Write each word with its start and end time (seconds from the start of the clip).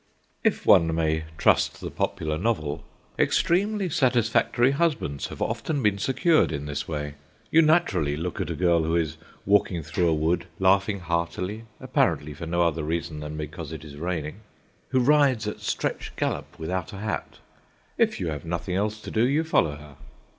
If 0.43 0.65
one 0.65 0.95
may 0.95 1.25
trust 1.37 1.79
the 1.79 1.91
popular 1.91 2.39
novel, 2.39 2.83
extremely 3.19 3.87
satisfactory 3.87 4.71
husbands 4.71 5.27
have 5.27 5.43
often 5.43 5.83
been 5.83 5.99
secured 5.99 6.51
in 6.51 6.65
this 6.65 6.87
way. 6.87 7.13
You 7.51 7.61
naturally 7.61 8.17
look 8.17 8.41
at 8.41 8.49
a 8.49 8.55
girl 8.55 8.81
who 8.81 8.95
is 8.95 9.17
walking 9.45 9.83
through 9.83 10.07
a 10.09 10.13
wood, 10.15 10.47
laughing 10.57 11.01
heartily 11.01 11.65
apparently 11.79 12.33
for 12.33 12.47
no 12.47 12.63
other 12.63 12.81
reason 12.81 13.19
than 13.19 13.37
because 13.37 13.71
it 13.71 13.85
is 13.85 13.95
raining—who 13.95 14.99
rides 14.99 15.47
at 15.47 15.59
stretch 15.59 16.13
gallop 16.15 16.57
without 16.57 16.93
a 16.93 16.97
hat. 16.97 17.37
If 17.95 18.19
you 18.19 18.29
have 18.29 18.43
nothing 18.43 18.75
else 18.75 18.99
to 19.01 19.11
do, 19.11 19.27
you 19.27 19.43
follow 19.43 19.75
her. 19.75 19.97